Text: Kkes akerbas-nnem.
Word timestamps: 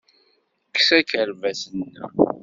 Kkes 0.67 0.89
akerbas-nnem. 0.99 2.13